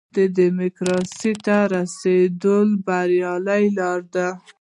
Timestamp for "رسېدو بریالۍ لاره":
1.73-4.07